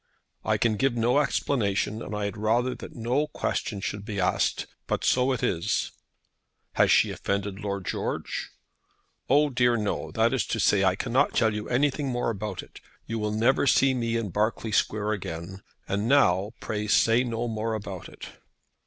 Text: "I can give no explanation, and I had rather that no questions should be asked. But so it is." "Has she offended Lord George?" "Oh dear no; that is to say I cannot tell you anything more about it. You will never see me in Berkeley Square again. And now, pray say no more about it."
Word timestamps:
"I 0.43 0.57
can 0.57 0.77
give 0.77 0.95
no 0.95 1.19
explanation, 1.19 2.01
and 2.01 2.15
I 2.15 2.25
had 2.25 2.35
rather 2.35 2.73
that 2.73 2.95
no 2.95 3.27
questions 3.27 3.85
should 3.85 4.03
be 4.03 4.19
asked. 4.19 4.65
But 4.87 5.03
so 5.03 5.31
it 5.31 5.43
is." 5.43 5.91
"Has 6.71 6.89
she 6.89 7.11
offended 7.11 7.59
Lord 7.59 7.85
George?" 7.85 8.49
"Oh 9.29 9.51
dear 9.51 9.77
no; 9.77 10.09
that 10.13 10.33
is 10.33 10.47
to 10.47 10.59
say 10.59 10.83
I 10.83 10.95
cannot 10.95 11.35
tell 11.35 11.53
you 11.53 11.69
anything 11.69 12.07
more 12.07 12.31
about 12.31 12.63
it. 12.63 12.81
You 13.05 13.19
will 13.19 13.31
never 13.31 13.67
see 13.67 13.93
me 13.93 14.17
in 14.17 14.29
Berkeley 14.31 14.71
Square 14.71 15.11
again. 15.11 15.61
And 15.87 16.07
now, 16.07 16.53
pray 16.59 16.87
say 16.87 17.23
no 17.23 17.47
more 17.47 17.75
about 17.75 18.09
it." 18.09 18.27